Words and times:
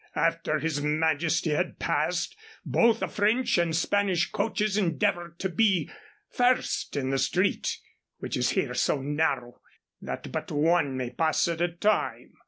After 0.15 0.57
his 0.57 0.81
Majesty 0.81 1.51
had 1.51 1.77
passed, 1.77 2.35
both 2.65 3.01
the 3.01 3.07
French 3.07 3.59
and 3.59 3.75
Spanish 3.75 4.31
coaches 4.31 4.75
endeavored 4.75 5.37
to 5.37 5.47
be 5.47 5.91
first 6.31 6.95
in 6.95 7.11
the 7.11 7.19
street, 7.19 7.77
which 8.17 8.35
is 8.35 8.49
here 8.57 8.73
so 8.73 8.99
narrow 8.99 9.61
that 10.01 10.31
but 10.31 10.49
one 10.51 10.97
may 10.97 11.11
pass 11.11 11.47
at 11.47 11.61
a 11.61 11.67
time. 11.71 12.33